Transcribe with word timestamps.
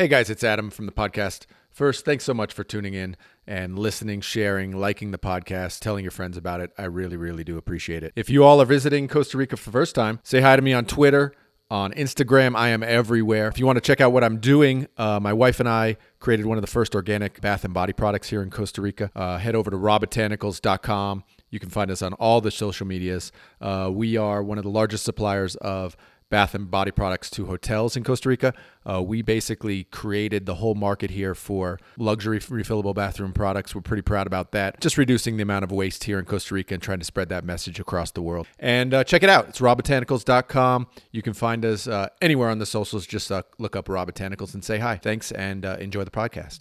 Hey 0.00 0.08
guys, 0.08 0.30
it's 0.30 0.42
Adam 0.42 0.70
from 0.70 0.86
the 0.86 0.92
podcast. 0.92 1.44
First, 1.68 2.06
thanks 2.06 2.24
so 2.24 2.32
much 2.32 2.54
for 2.54 2.64
tuning 2.64 2.94
in 2.94 3.18
and 3.46 3.78
listening, 3.78 4.22
sharing, 4.22 4.72
liking 4.72 5.10
the 5.10 5.18
podcast, 5.18 5.80
telling 5.80 6.04
your 6.04 6.10
friends 6.10 6.38
about 6.38 6.62
it. 6.62 6.70
I 6.78 6.84
really, 6.84 7.18
really 7.18 7.44
do 7.44 7.58
appreciate 7.58 8.02
it. 8.02 8.14
If 8.16 8.30
you 8.30 8.42
all 8.42 8.62
are 8.62 8.64
visiting 8.64 9.08
Costa 9.08 9.36
Rica 9.36 9.58
for 9.58 9.66
the 9.66 9.72
first 9.72 9.94
time, 9.94 10.20
say 10.22 10.40
hi 10.40 10.56
to 10.56 10.62
me 10.62 10.72
on 10.72 10.86
Twitter, 10.86 11.34
on 11.70 11.92
Instagram. 11.92 12.56
I 12.56 12.70
am 12.70 12.82
everywhere. 12.82 13.48
If 13.48 13.58
you 13.58 13.66
want 13.66 13.76
to 13.76 13.82
check 13.82 14.00
out 14.00 14.10
what 14.10 14.24
I'm 14.24 14.38
doing, 14.38 14.86
uh, 14.96 15.20
my 15.20 15.34
wife 15.34 15.60
and 15.60 15.68
I 15.68 15.98
created 16.18 16.46
one 16.46 16.56
of 16.56 16.62
the 16.62 16.70
first 16.70 16.94
organic 16.94 17.42
bath 17.42 17.66
and 17.66 17.74
body 17.74 17.92
products 17.92 18.30
here 18.30 18.42
in 18.42 18.48
Costa 18.48 18.80
Rica. 18.80 19.10
Uh, 19.14 19.36
head 19.36 19.54
over 19.54 19.70
to 19.70 19.76
rawbotanicals.com. 19.76 21.24
You 21.50 21.60
can 21.60 21.68
find 21.68 21.90
us 21.90 22.00
on 22.00 22.14
all 22.14 22.40
the 22.40 22.50
social 22.50 22.86
medias. 22.86 23.32
Uh, 23.60 23.90
we 23.92 24.16
are 24.16 24.42
one 24.42 24.56
of 24.56 24.64
the 24.64 24.70
largest 24.70 25.04
suppliers 25.04 25.56
of 25.56 25.94
bath 26.30 26.54
and 26.54 26.70
body 26.70 26.90
products 26.90 27.28
to 27.30 27.46
hotels 27.46 27.96
in 27.96 28.04
Costa 28.04 28.28
Rica. 28.28 28.54
Uh, 28.88 29.02
we 29.02 29.20
basically 29.20 29.84
created 29.84 30.46
the 30.46 30.54
whole 30.54 30.74
market 30.74 31.10
here 31.10 31.34
for 31.34 31.78
luxury 31.98 32.38
refillable 32.38 32.94
bathroom 32.94 33.32
products. 33.32 33.74
We're 33.74 33.82
pretty 33.82 34.02
proud 34.02 34.26
about 34.26 34.52
that. 34.52 34.80
Just 34.80 34.96
reducing 34.96 35.36
the 35.36 35.42
amount 35.42 35.64
of 35.64 35.72
waste 35.72 36.04
here 36.04 36.18
in 36.18 36.24
Costa 36.24 36.54
Rica 36.54 36.74
and 36.74 36.82
trying 36.82 37.00
to 37.00 37.04
spread 37.04 37.28
that 37.28 37.44
message 37.44 37.78
across 37.78 38.12
the 38.12 38.22
world. 38.22 38.46
And 38.58 38.94
uh, 38.94 39.04
check 39.04 39.22
it 39.22 39.28
out. 39.28 39.48
It's 39.48 39.58
rawbotanicals.com. 39.60 40.86
You 41.10 41.22
can 41.22 41.34
find 41.34 41.64
us 41.64 41.86
uh, 41.86 42.08
anywhere 42.22 42.48
on 42.48 42.58
the 42.58 42.66
socials. 42.66 43.06
Just 43.06 43.30
uh, 43.30 43.42
look 43.58 43.76
up 43.76 43.88
Raw 43.88 44.06
Botanicals 44.06 44.54
and 44.54 44.64
say 44.64 44.78
hi. 44.78 44.96
Thanks 44.96 45.32
and 45.32 45.66
uh, 45.66 45.76
enjoy 45.80 46.04
the 46.04 46.10
podcast. 46.10 46.60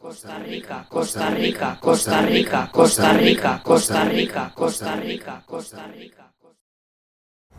Costa 0.00 0.42
Rica, 0.46 0.86
Costa 0.88 1.34
Rica, 1.36 1.78
Costa 1.80 2.26
Rica, 2.26 2.70
Costa 2.72 3.18
Rica, 3.18 3.60
Costa 3.62 4.08
Rica, 4.10 4.52
Costa 4.56 4.98
Rica, 5.02 5.44
Costa 5.46 5.92
Rica. 5.94 6.24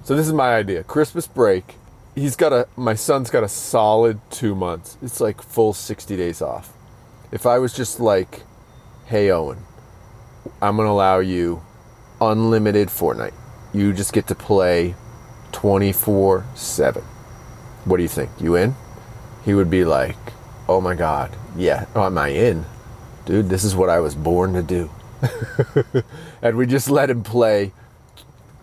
So 0.04 0.16
this 0.16 0.26
is 0.26 0.34
my 0.34 0.56
idea. 0.56 0.84
Christmas 0.84 1.28
break. 1.28 1.76
He's 2.16 2.36
got 2.36 2.52
a 2.52 2.68
my 2.76 2.96
son's 2.96 3.30
got 3.30 3.44
a 3.44 3.48
solid 3.48 4.20
2 4.32 4.56
months. 4.56 4.98
It's 5.02 5.22
like 5.22 5.42
full 5.42 5.74
60 5.74 6.18
days 6.18 6.42
off. 6.42 6.74
If 7.32 7.46
I 7.46 7.60
was 7.60 7.72
just 7.72 8.00
like, 8.00 8.42
"Hey 9.06 9.30
Owen, 9.30 9.60
I'm 10.62 10.76
going 10.76 10.88
to 10.88 10.92
allow 10.92 11.20
you 11.20 11.62
unlimited 12.20 12.90
Fortnite. 12.90 13.34
You 13.74 13.94
just 13.94 14.12
get 14.12 14.28
to 14.28 14.36
play 14.36 14.96
24/7." 15.52 17.04
What 17.86 17.98
do 17.98 18.04
you 18.04 18.10
think? 18.10 18.32
You 18.40 18.56
in? 18.56 18.76
He 19.46 19.54
would 19.54 19.70
be 19.70 19.86
like, 19.86 20.18
"Oh 20.68 20.82
my 20.82 20.96
god. 20.96 21.30
Yeah, 21.56 21.86
oh, 21.96 22.08
am 22.08 22.18
I 22.18 22.30
in? 22.30 22.66
Dude, 23.26 23.50
this 23.50 23.64
is 23.64 23.76
what 23.76 23.90
I 23.90 24.00
was 24.00 24.16
born 24.16 24.54
to 24.54 24.64
do." 24.64 24.90
and 26.42 26.58
we 26.58 26.66
just 26.66 26.90
let 26.90 27.12
him 27.12 27.22
play 27.22 27.72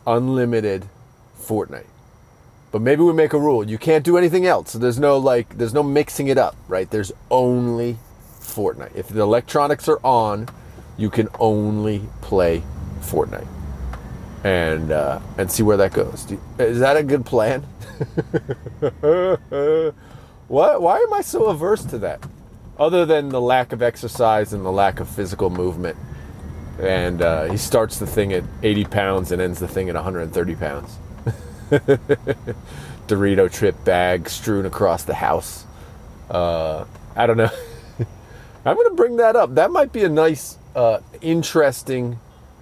unlimited 0.04 0.88
Fortnite. 1.48 1.86
But 2.70 2.82
maybe 2.82 3.02
we 3.02 3.14
make 3.14 3.32
a 3.32 3.38
rule. 3.38 3.68
You 3.68 3.78
can't 3.78 4.04
do 4.04 4.18
anything 4.18 4.44
else. 4.44 4.74
There's 4.74 4.98
no 4.98 5.16
like 5.16 5.56
there's 5.56 5.72
no 5.72 5.82
mixing 5.82 6.28
it 6.28 6.36
up, 6.36 6.54
right? 6.68 6.90
There's 6.90 7.12
only 7.30 7.96
Fortnite. 8.40 8.94
If 8.94 9.08
the 9.08 9.22
electronics 9.22 9.88
are 9.88 10.00
on, 10.04 10.48
you 10.98 11.08
can 11.08 11.28
only 11.40 12.02
play 12.20 12.62
Fortnite. 13.00 13.46
And 14.44 14.92
uh, 14.92 15.20
and 15.38 15.50
see 15.50 15.62
where 15.62 15.78
that 15.78 15.94
goes. 15.94 16.24
Do, 16.24 16.40
is 16.58 16.80
that 16.80 16.96
a 16.98 17.02
good 17.02 17.24
plan? 17.24 17.62
what? 20.48 20.82
Why 20.82 20.98
am 20.98 21.14
I 21.14 21.22
so 21.22 21.46
averse 21.46 21.84
to 21.86 21.98
that? 22.00 22.22
Other 22.78 23.06
than 23.06 23.30
the 23.30 23.40
lack 23.40 23.72
of 23.72 23.82
exercise 23.82 24.52
and 24.52 24.64
the 24.64 24.70
lack 24.70 25.00
of 25.00 25.08
physical 25.08 25.50
movement, 25.50 25.96
and 26.78 27.22
uh, 27.22 27.44
he 27.44 27.56
starts 27.56 27.98
the 27.98 28.06
thing 28.06 28.32
at 28.32 28.44
80 28.62 28.84
pounds 28.84 29.32
and 29.32 29.42
ends 29.42 29.58
the 29.58 29.66
thing 29.66 29.88
at 29.88 29.96
130 29.96 30.54
pounds. 30.54 30.98
Dorito 33.08 33.52
trip 33.52 33.84
bag 33.84 34.28
strewn 34.28 34.66
across 34.66 35.04
the 35.04 35.14
house. 35.14 35.66
Uh, 36.30 36.84
I 37.16 37.26
don't 37.26 37.36
know. 37.36 37.50
I'm 38.64 38.76
going 38.76 38.88
to 38.88 38.94
bring 38.94 39.16
that 39.16 39.36
up. 39.36 39.54
That 39.54 39.70
might 39.70 39.92
be 39.92 40.04
a 40.04 40.08
nice, 40.08 40.58
uh, 40.74 41.00
interesting 41.20 42.18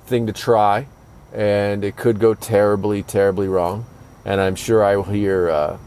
thing 0.07 0.27
to 0.27 0.33
try, 0.33 0.87
and 1.33 1.85
it 1.85 1.97
could 1.97 2.19
go 2.19 2.35
terribly, 2.35 3.03
terribly 3.03 3.48
wrong. 3.48 3.86
And 4.25 4.41
I'm 4.41 4.57
sure 4.57 4.85
I 4.85 4.97
will 4.97 5.05
hear 5.05 5.51
uh, 5.51 5.79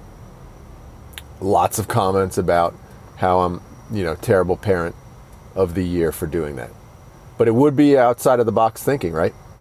lots 1.42 1.80
of 1.80 1.88
comments 1.88 2.38
about 2.38 2.74
how 3.18 3.42
I'm, 3.42 3.62
you 3.92 4.04
know, 4.04 4.16
terrible 4.16 4.56
parent 4.56 4.96
of 5.56 5.76
the 5.76 5.84
year 5.84 6.12
for 6.12 6.26
doing 6.26 6.56
that. 6.56 6.72
But 7.38 7.48
it 7.48 7.56
would 7.56 7.76
be 7.76 7.98
outside 7.98 8.40
of 8.40 8.46
the 8.46 8.52
box 8.52 8.84
thinking, 8.84 9.14
right? 9.14 9.34